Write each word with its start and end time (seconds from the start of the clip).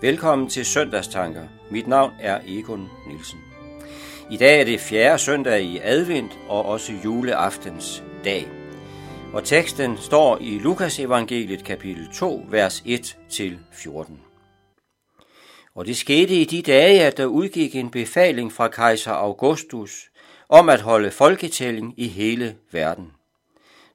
Velkommen 0.00 0.48
til 0.48 0.64
Søndagstanker. 0.64 1.48
Mit 1.70 1.86
navn 1.86 2.12
er 2.20 2.40
Egon 2.46 2.88
Nielsen. 3.06 3.38
I 4.30 4.36
dag 4.36 4.60
er 4.60 4.64
det 4.64 4.80
fjerde 4.80 5.18
søndag 5.18 5.62
i 5.62 5.78
advent 5.82 6.38
og 6.48 6.64
også 6.64 6.92
juleaftens 7.04 8.02
dag. 8.24 8.48
Og 9.32 9.44
teksten 9.44 9.96
står 9.96 10.38
i 10.40 10.58
Lukas 10.58 10.98
evangeliet 10.98 11.64
kapitel 11.64 12.08
2, 12.14 12.46
vers 12.50 12.80
1-14. 12.80 14.12
Og 15.74 15.86
det 15.86 15.96
skete 15.96 16.34
i 16.34 16.44
de 16.44 16.62
dage, 16.62 17.02
at 17.02 17.16
der 17.16 17.26
udgik 17.26 17.76
en 17.76 17.90
befaling 17.90 18.52
fra 18.52 18.68
kejser 18.68 19.12
Augustus 19.12 20.10
om 20.48 20.68
at 20.68 20.80
holde 20.80 21.10
folketælling 21.10 21.94
i 21.96 22.08
hele 22.08 22.56
verden. 22.72 23.12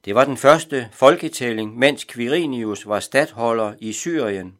Det 0.04 0.14
var 0.14 0.24
den 0.24 0.36
første 0.36 0.88
folketælling, 0.92 1.78
mens 1.78 2.04
Quirinius 2.04 2.86
var 2.86 3.00
stadholder 3.00 3.74
i 3.78 3.92
Syrien. 3.92 4.54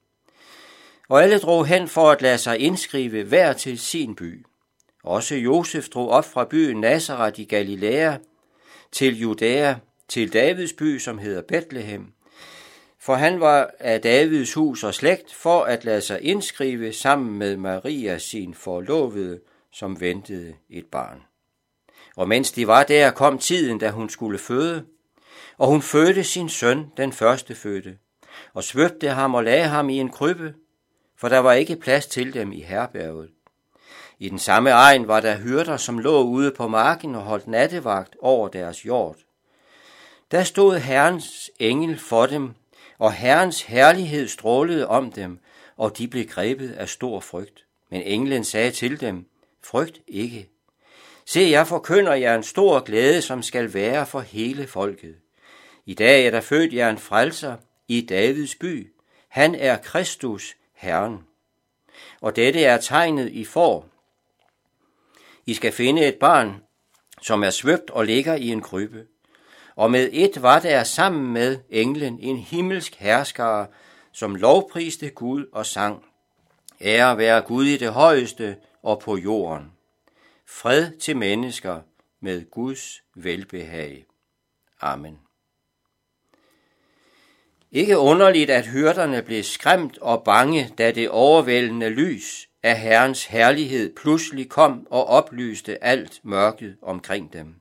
Og 1.09 1.23
alle 1.23 1.39
drog 1.39 1.67
hen 1.67 1.89
for 1.89 2.11
at 2.11 2.23
lade 2.23 2.39
sig 2.39 2.59
indskrive 2.59 3.23
hver 3.23 3.53
til 3.53 3.79
sin 3.79 4.15
by. 4.15 4.47
Også 5.05 5.35
Josef 5.35 5.89
drog 5.89 6.11
op 6.11 6.25
fra 6.25 6.45
byen 6.45 6.81
Nazareth 6.81 7.41
i 7.41 7.45
Galilea 7.45 8.17
til 8.93 9.21
Judæa, 9.21 9.75
til 10.09 10.33
Davids 10.33 10.73
by, 10.73 10.98
som 10.98 11.19
hedder 11.19 11.43
Bethlehem. 11.43 12.12
For 13.01 13.15
han 13.15 13.41
var 13.41 13.71
af 13.81 14.01
Davids 14.01 14.55
hus 14.55 14.85
og 14.85 14.95
slægt 14.95 15.35
for 15.35 15.62
at 15.62 15.85
lade 15.85 16.01
sig 16.01 16.23
indskrive 16.23 16.93
sammen 16.93 17.39
med 17.39 17.57
Maria, 17.57 18.19
sin 18.19 18.55
forlovede, 18.55 19.41
som 19.73 20.01
ventede 20.01 20.55
et 20.71 20.87
barn. 20.87 21.23
Og 22.17 22.28
mens 22.28 22.53
de 22.53 22.67
var 22.67 22.83
der, 22.83 23.11
kom 23.11 23.39
tiden, 23.39 23.78
da 23.78 23.91
hun 23.91 24.09
skulle 24.09 24.39
føde, 24.39 24.84
og 25.59 25.67
hun 25.67 25.83
fødte 25.83 26.25
sin 26.25 26.48
søn, 26.48 26.87
den 26.97 27.12
første 27.12 27.55
fødte, 27.55 27.98
og 28.55 28.65
svøbte 28.65 29.09
ham 29.09 29.34
og 29.34 29.45
lagde 29.45 29.65
ham 29.65 29.89
i 29.91 29.98
en 29.98 30.09
krybbe, 30.09 30.55
for 31.25 31.28
der 31.28 31.39
var 31.39 31.53
ikke 31.53 31.77
plads 31.77 32.06
til 32.06 32.34
dem 32.34 32.53
i 32.53 32.61
herberget. 32.61 33.30
I 34.19 34.28
den 34.28 34.39
samme 34.39 34.70
egen 34.70 35.08
var 35.08 35.20
der 35.20 35.39
hyrder, 35.39 35.77
som 35.77 35.98
lå 35.98 36.22
ude 36.22 36.50
på 36.50 36.69
marken 36.69 37.14
og 37.14 37.22
holdt 37.22 37.47
nattevagt 37.47 38.16
over 38.20 38.48
deres 38.48 38.86
jord. 38.86 39.16
Der 40.31 40.42
stod 40.42 40.78
Herrens 40.78 41.50
engel 41.61 41.98
for 41.98 42.27
dem, 42.27 42.50
og 42.98 43.12
Herrens 43.12 43.62
herlighed 43.62 44.28
strålede 44.28 44.89
om 44.89 45.12
dem, 45.12 45.39
og 45.77 45.98
de 45.98 46.08
blev 46.08 46.27
grebet 46.27 46.72
af 46.72 46.89
stor 46.89 47.20
frygt. 47.20 47.64
Men 47.91 48.03
englen 48.03 48.44
sagde 48.44 48.70
til 48.70 49.00
dem, 49.00 49.27
frygt 49.62 50.00
ikke. 50.09 50.48
Se, 51.27 51.41
jeg 51.41 51.66
forkynder 51.66 52.14
jer 52.14 52.34
en 52.34 52.42
stor 52.42 52.81
glæde, 52.81 53.22
som 53.22 53.42
skal 53.42 53.75
være 53.75 54.06
for 54.06 54.20
hele 54.20 54.66
folket. 54.66 55.14
I 55.86 55.94
dag 55.94 56.27
er 56.27 56.31
der 56.31 56.41
født 56.41 56.72
jer 56.72 56.91
en 56.91 56.98
frelser 56.98 57.56
i 57.88 58.00
Davids 58.00 58.55
by. 58.55 58.92
Han 59.28 59.55
er 59.55 59.77
Kristus, 59.77 60.56
Herren. 60.85 61.19
Og 62.21 62.37
dette 62.37 62.65
er 62.65 62.81
tegnet, 62.81 63.33
I 63.33 63.45
får. 63.45 63.87
I 65.47 65.55
skal 65.55 65.73
finde 65.73 66.07
et 66.07 66.15
barn, 66.15 66.63
som 67.23 67.43
er 67.43 67.51
svøbt 67.51 67.91
og 67.91 68.05
ligger 68.05 68.35
i 68.35 68.49
en 68.49 68.63
krybbe. 68.63 69.07
Og 69.77 69.91
med 69.91 70.09
et 70.12 70.43
var 70.43 70.61
der 70.61 70.85
sammen 70.85 71.33
med 71.33 71.59
englen 71.71 72.19
en 72.21 72.37
himmelsk 72.37 72.95
herskare, 72.95 73.67
som 74.12 74.35
lovpriste 74.35 75.11
Gud 75.11 75.47
og 75.53 75.67
sang. 75.67 76.05
Ære 76.81 77.19
være 77.19 77.41
Gud 77.41 77.65
i 77.65 77.77
det 77.77 77.93
højeste 77.93 78.57
og 78.83 79.01
på 79.01 79.17
jorden. 79.17 79.73
Fred 80.47 80.91
til 80.91 81.17
mennesker 81.17 81.81
med 82.21 82.51
Guds 82.51 83.03
velbehag. 83.15 84.05
Amen. 84.81 85.19
Ikke 87.75 87.99
underligt, 87.99 88.51
at 88.51 88.67
hyrderne 88.67 89.23
blev 89.23 89.43
skræmt 89.43 89.99
og 89.99 90.25
bange, 90.25 90.75
da 90.79 90.93
det 90.93 91.11
overvældende 91.11 91.89
lys 91.89 92.49
af 92.62 92.81
Herrens 92.81 93.25
herlighed 93.25 93.95
pludselig 93.97 94.49
kom 94.49 94.87
og 94.91 95.07
oplyste 95.07 95.85
alt 95.85 96.21
mørket 96.23 96.77
omkring 96.83 97.33
dem. 97.33 97.55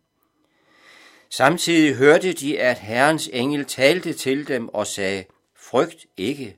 Samtidig 1.30 1.96
hørte 1.96 2.34
de, 2.34 2.60
at 2.60 2.78
Herrens 2.78 3.30
engel 3.34 3.66
talte 3.66 4.14
til 4.14 4.48
dem 4.48 4.70
og 4.70 4.88
sagde, 4.88 5.26
frygt 5.56 6.06
ikke. 6.18 6.58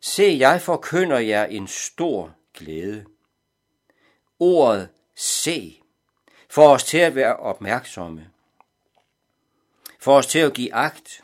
Se, 0.00 0.36
jeg 0.38 0.62
forkynder 0.62 1.18
jer 1.18 1.44
en 1.44 1.66
stor 1.66 2.34
glæde. 2.54 3.04
Ordet 4.38 4.88
se 5.16 5.80
får 6.50 6.68
os 6.68 6.84
til 6.84 6.98
at 6.98 7.14
være 7.14 7.36
opmærksomme. 7.36 8.30
For 10.00 10.16
os 10.16 10.26
til 10.26 10.38
at 10.38 10.54
give 10.54 10.74
agt. 10.74 11.22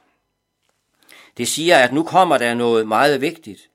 Det 1.36 1.48
siger, 1.48 1.78
at 1.78 1.92
nu 1.92 2.02
kommer 2.02 2.38
der 2.38 2.54
noget 2.54 2.88
meget 2.88 3.20
vigtigt. 3.20 3.70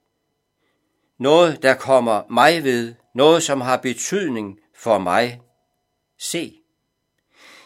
Noget, 1.18 1.64
der 1.64 1.74
kommer 1.74 2.22
mig 2.30 2.64
ved. 2.64 2.94
Noget, 3.14 3.44
som 3.44 3.62
har 3.62 3.78
betydning 3.78 4.60
for 4.76 4.98
mig. 4.98 5.42
Se. 6.20 6.54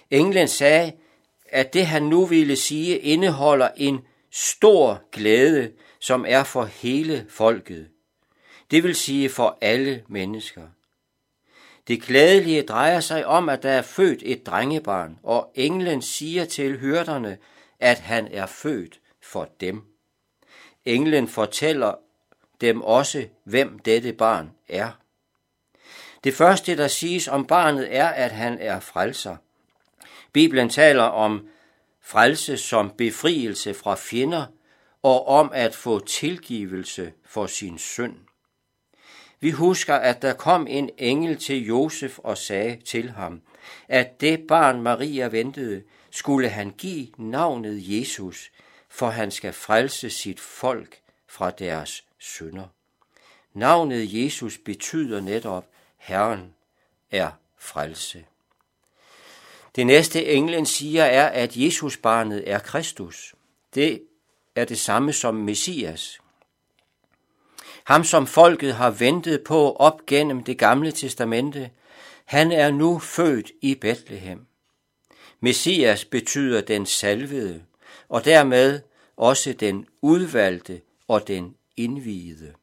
Englen 0.10 0.48
sagde, 0.48 0.92
at 1.46 1.74
det 1.74 1.86
han 1.86 2.04
nu 2.04 2.26
ville 2.26 2.56
sige 2.56 2.98
indeholder 2.98 3.70
en 3.78 4.00
stor 4.32 5.02
glæde, 5.12 5.72
som 6.00 6.26
er 6.28 6.44
for 6.44 6.64
hele 6.64 7.26
folket. 7.30 7.88
Det 8.72 8.84
vil 8.84 8.96
sige 8.96 9.30
for 9.30 9.58
alle 9.62 10.04
mennesker. 10.08 10.62
Det 11.88 12.02
glædelige 12.02 12.62
drejer 12.62 13.00
sig 13.00 13.26
om, 13.26 13.50
at 13.50 13.64
der 13.64 13.70
er 13.70 13.82
født 13.82 14.22
et 14.26 14.46
drengebarn, 14.46 15.20
og 15.24 15.52
englen 15.56 16.02
siger 16.02 16.46
til 16.46 16.80
hyrderne, 16.80 17.38
at 17.80 18.00
han 18.00 18.28
er 18.32 18.46
født 18.46 19.00
for 19.32 19.50
dem. 19.60 19.82
Englen 20.86 21.28
fortæller 21.28 21.94
dem 22.62 22.82
også, 22.82 23.28
hvem 23.44 23.80
dette 23.80 24.14
barn 24.14 24.52
er. 24.70 24.92
Det 26.24 26.34
første, 26.34 26.78
der 26.78 26.88
siges 26.88 27.28
om 27.28 27.48
barnet, 27.48 27.96
er, 27.96 28.08
at 28.08 28.32
han 28.32 28.58
er 28.60 28.80
frelser. 28.80 29.36
Bibelen 30.34 30.70
taler 30.70 31.04
om 31.04 31.48
frelse 32.02 32.58
som 32.58 32.92
befrielse 32.98 33.74
fra 33.74 33.96
fjender 33.96 34.46
og 35.02 35.28
om 35.28 35.52
at 35.54 35.76
få 35.76 36.00
tilgivelse 36.00 37.14
for 37.26 37.46
sin 37.46 37.78
synd. 37.78 38.16
Vi 39.40 39.52
husker, 39.52 39.96
at 39.96 40.22
der 40.22 40.34
kom 40.34 40.68
en 40.68 40.90
engel 40.98 41.38
til 41.38 41.66
Josef 41.66 42.20
og 42.20 42.38
sagde 42.38 42.82
til 42.86 43.10
ham, 43.10 43.42
at 43.88 44.22
det 44.22 44.48
barn 44.48 44.82
Maria 44.82 45.28
ventede, 45.28 45.84
skulle 46.12 46.50
han 46.50 46.72
give 46.78 47.08
navnet 47.18 47.82
Jesus, 47.84 48.52
for 48.94 49.10
han 49.10 49.32
skal 49.32 49.54
frelse 49.54 50.10
sit 50.10 50.40
folk 50.40 51.02
fra 51.28 51.52
deres 51.52 52.04
synder. 52.18 52.68
Navnet 53.54 54.24
Jesus 54.24 54.58
betyder 54.58 55.22
netop, 55.22 55.66
Herren 55.98 56.54
er 57.12 57.32
frelse. 57.58 58.26
Det 59.76 59.88
næste 59.88 60.26
englen 60.26 60.66
siger 60.66 61.04
er, 61.04 61.28
at 61.28 61.58
Jesus 61.58 61.98
barnet 61.98 62.50
er 62.50 62.60
Kristus. 62.60 63.36
Det 63.76 64.04
er 64.56 64.66
det 64.66 64.80
samme 64.80 65.14
som 65.14 65.36
Messias. 65.36 66.20
Ham, 67.84 68.04
som 68.04 68.28
folket 68.28 68.76
har 68.76 68.92
ventet 68.92 69.44
på 69.44 69.76
op 69.76 70.06
gennem 70.06 70.44
det 70.44 70.58
gamle 70.58 70.92
testamente, 70.92 71.72
han 72.26 72.52
er 72.52 72.72
nu 72.72 73.00
født 73.00 73.52
i 73.62 73.76
Bethlehem. 73.76 74.46
Messias 75.40 76.06
betyder 76.06 76.62
den 76.62 76.86
salvede, 76.86 77.64
og 78.12 78.26
dermed 78.26 78.82
også 79.18 79.54
den 79.54 79.86
udvalgte 80.02 80.82
og 81.08 81.28
den 81.28 81.56
indviede. 81.78 82.54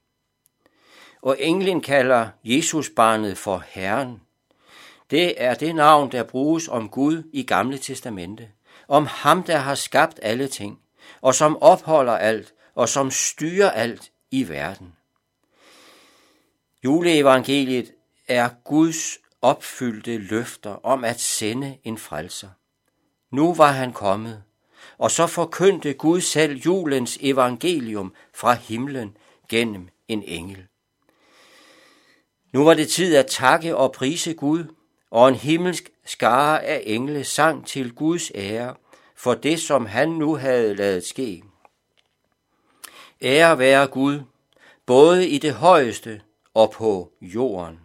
Og 1.23 1.37
englen 1.41 1.81
kalder 1.81 2.29
Jesus 2.45 2.91
barnet 2.97 3.39
for 3.39 3.65
Herren. 3.69 4.21
Det 5.11 5.43
er 5.43 5.55
det 5.55 5.75
navn, 5.75 6.13
der 6.13 6.23
bruges 6.23 6.69
om 6.69 6.89
Gud 6.89 7.23
i 7.33 7.43
Gamle 7.43 7.79
Testamente. 7.79 8.49
Om 8.89 9.07
ham, 9.07 9.43
der 9.43 9.57
har 9.57 9.75
skabt 9.75 10.21
alle 10.23 10.49
ting, 10.49 10.81
og 11.21 11.35
som 11.35 11.63
opholder 11.63 12.17
alt, 12.17 12.55
og 12.75 12.89
som 12.89 13.11
styrer 13.11 13.71
alt 13.71 14.13
i 14.31 14.49
verden. 14.49 14.97
Juleevangeliet 16.85 17.93
er 18.29 18.49
Guds 18.65 19.19
opfyldte 19.43 20.19
løfter 20.19 20.87
om 20.87 21.05
at 21.05 21.21
sende 21.21 21.79
en 21.85 21.99
frelser. 21.99 22.49
Nu 23.31 23.55
var 23.55 23.73
han 23.73 23.93
kommet, 23.93 24.43
og 24.99 25.11
så 25.11 25.27
forkyndte 25.27 25.93
Gud 25.93 26.21
selv 26.21 26.57
julens 26.57 27.19
evangelium 27.21 28.15
fra 28.35 28.55
himlen 28.55 29.17
gennem 29.49 29.89
en 30.09 30.23
engel. 30.23 30.67
Nu 32.53 32.65
var 32.65 32.75
det 32.75 32.89
tid 32.89 33.17
at 33.17 33.27
takke 33.27 33.77
og 33.77 33.93
prise 33.93 34.35
Gud, 34.35 34.65
og 35.11 35.29
en 35.29 35.35
himmelsk 35.35 35.91
skare 36.05 36.63
af 36.63 36.83
engle 36.87 37.25
sang 37.25 37.67
til 37.67 37.95
Guds 37.95 38.31
ære 38.35 38.75
for 39.17 39.35
det, 39.35 39.61
som 39.61 39.87
han 39.87 40.09
nu 40.09 40.35
havde 40.35 40.75
lavet 40.75 41.07
ske. 41.07 41.43
Ære 43.23 43.59
være 43.59 43.87
Gud, 43.87 44.21
både 44.87 45.29
i 45.29 45.39
det 45.39 45.55
højeste 45.55 46.21
og 46.55 46.71
på 46.71 47.13
jorden. 47.21 47.81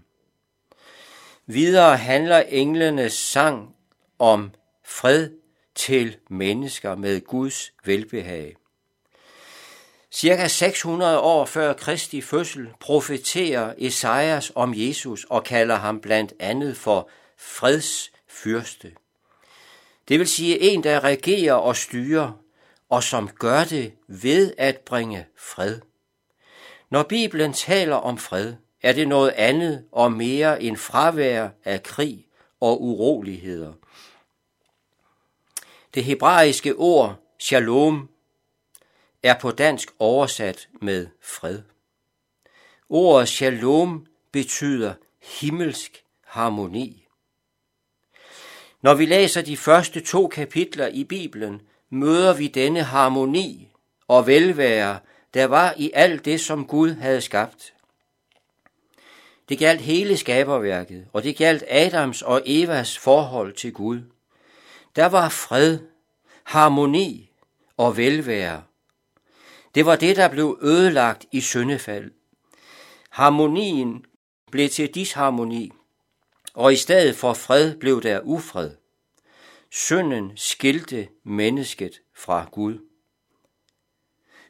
Videre 1.45 1.97
handler 1.97 2.39
englenes 2.39 3.13
sang 3.13 3.75
om 4.19 4.51
fred 4.85 5.29
til 5.75 6.17
mennesker 6.29 6.95
med 6.95 7.21
Guds 7.21 7.73
velbehag. 7.85 8.55
Cirka 10.11 10.47
600 10.47 11.19
år 11.19 11.45
før 11.45 11.73
Kristi 11.73 12.21
fødsel 12.21 12.69
profeterer 12.79 13.73
Esajas 13.77 14.51
om 14.55 14.73
Jesus 14.75 15.25
og 15.29 15.43
kalder 15.43 15.75
ham 15.75 15.99
blandt 15.99 16.33
andet 16.39 16.77
for 16.77 17.09
fredsfyrste. 17.37 18.91
Det 20.07 20.19
vil 20.19 20.27
sige 20.27 20.61
en, 20.61 20.83
der 20.83 21.03
regerer 21.03 21.53
og 21.53 21.75
styrer, 21.75 22.31
og 22.89 23.03
som 23.03 23.29
gør 23.29 23.63
det 23.63 23.93
ved 24.07 24.53
at 24.57 24.77
bringe 24.77 25.25
fred. 25.37 25.79
Når 26.89 27.03
Bibelen 27.03 27.53
taler 27.53 27.95
om 27.95 28.17
fred, 28.17 28.53
er 28.81 28.93
det 28.93 29.07
noget 29.07 29.29
andet 29.29 29.85
og 29.91 30.11
mere 30.11 30.63
end 30.63 30.77
fravær 30.77 31.49
af 31.65 31.83
krig 31.83 32.25
og 32.59 32.83
uroligheder. 32.83 33.73
Det 35.93 36.03
hebraiske 36.03 36.75
ord 36.75 37.15
shalom 37.39 38.09
er 39.23 39.39
på 39.39 39.51
dansk 39.51 39.89
oversat 39.99 40.69
med 40.81 41.07
fred. 41.21 41.61
Ordet 42.89 43.27
shalom 43.27 44.05
betyder 44.31 44.93
himmelsk 45.39 46.03
harmoni. 46.25 47.07
Når 48.81 48.93
vi 48.93 49.05
læser 49.05 49.41
de 49.41 49.57
første 49.57 49.99
to 49.99 50.27
kapitler 50.27 50.87
i 50.87 51.03
Bibelen, 51.03 51.61
møder 51.89 52.33
vi 52.33 52.47
denne 52.47 52.83
harmoni 52.83 53.69
og 54.07 54.27
velvære, 54.27 54.99
der 55.33 55.45
var 55.45 55.73
i 55.77 55.91
alt 55.93 56.25
det, 56.25 56.41
som 56.41 56.67
Gud 56.67 56.93
havde 56.93 57.21
skabt. 57.21 57.73
Det 59.49 59.59
galt 59.59 59.81
hele 59.81 60.17
skaberværket, 60.17 61.07
og 61.13 61.23
det 61.23 61.37
galt 61.37 61.63
Adams 61.67 62.21
og 62.21 62.41
Evas 62.45 62.97
forhold 62.97 63.53
til 63.53 63.73
Gud. 63.73 64.01
Der 64.95 65.05
var 65.05 65.29
fred, 65.29 65.79
harmoni 66.43 67.31
og 67.77 67.97
velvære. 67.97 68.63
Det 69.75 69.85
var 69.85 69.95
det, 69.95 70.15
der 70.15 70.27
blev 70.27 70.59
ødelagt 70.61 71.25
i 71.31 71.41
syndefald. 71.41 72.11
Harmonien 73.09 74.05
blev 74.51 74.69
til 74.69 74.95
disharmoni, 74.95 75.71
og 76.53 76.73
i 76.73 76.75
stedet 76.75 77.15
for 77.15 77.33
fred 77.33 77.75
blev 77.75 78.01
der 78.01 78.21
ufred. 78.21 78.71
Synden 79.71 80.31
skilte 80.35 81.07
mennesket 81.23 82.01
fra 82.15 82.49
Gud. 82.51 82.79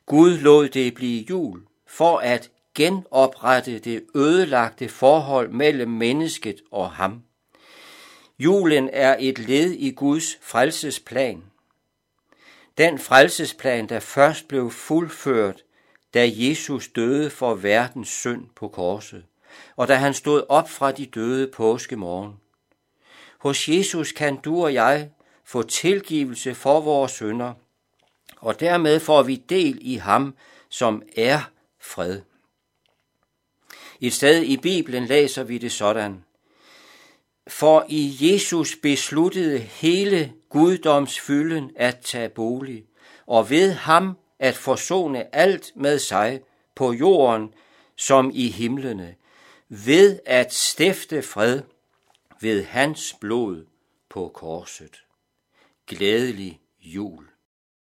Gud 0.06 0.38
lod 0.38 0.70
det 0.70 0.94
blive 0.94 1.26
jul 1.30 1.66
for 1.88 2.18
at 2.18 2.52
genoprette 2.76 3.80
det 3.80 4.06
ødelagte 4.16 4.90
forhold 4.90 5.50
mellem 5.50 5.90
mennesket 5.90 6.62
og 6.72 6.92
ham. 6.92 7.24
Julen 8.44 8.90
er 8.94 9.16
et 9.20 9.40
led 9.40 9.72
i 9.72 9.92
Guds 9.92 10.38
frelsesplan. 10.42 11.44
Den 12.78 13.00
frelsesplan, 13.00 13.90
der 13.90 14.00
først 14.00 14.48
blev 14.48 14.72
fuldført, 14.72 15.64
da 16.14 16.30
Jesus 16.32 16.88
døde 16.88 17.30
for 17.30 17.56
verdens 17.56 18.10
synd 18.10 18.50
på 18.56 18.68
korset, 18.68 19.24
og 19.76 19.88
da 19.88 19.96
han 19.96 20.14
stod 20.14 20.44
op 20.50 20.70
fra 20.70 20.92
de 20.92 21.06
døde 21.06 21.48
påskemorgen. 21.48 22.34
Hos 23.38 23.70
Jesus 23.70 24.12
kan 24.12 24.36
du 24.36 24.64
og 24.64 24.74
jeg 24.74 25.10
få 25.44 25.64
tilgivelse 25.64 26.56
for 26.56 26.82
vores 26.82 27.12
synder, 27.12 27.54
og 28.38 28.60
dermed 28.60 29.00
får 29.00 29.24
vi 29.24 29.36
del 29.36 29.78
i 29.82 29.96
ham, 29.96 30.36
som 30.70 31.04
er 31.18 31.52
fred. 31.82 32.22
I 34.00 34.10
sted 34.10 34.44
i 34.44 34.58
Bibelen 34.58 35.06
læser 35.06 35.44
vi 35.44 35.58
det 35.58 35.72
sådan. 35.72 36.24
For 37.48 37.86
i 37.90 38.18
Jesus 38.20 38.76
besluttede 38.76 39.60
hele 39.60 40.34
guddomsfylden 40.50 41.72
at 41.76 41.98
tage 42.00 42.30
bolig, 42.30 42.86
og 43.26 43.50
ved 43.50 43.72
ham 43.72 44.18
at 44.40 44.56
forsone 44.56 45.36
alt 45.36 45.72
med 45.76 46.00
sig 46.00 46.42
på 46.76 46.94
jorden 46.94 47.54
som 47.96 48.32
i 48.34 48.50
himlene, 48.50 49.16
ved 49.70 50.20
at 50.26 50.54
stifte 50.54 51.22
fred 51.22 51.62
ved 52.42 52.64
hans 52.64 53.16
blod 53.22 53.66
på 54.10 54.32
korset. 54.34 55.04
Glædelig 55.88 56.62
jul. 56.80 57.33